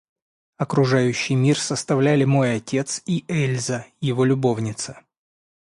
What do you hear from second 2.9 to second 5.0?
и Эльза, его любовница.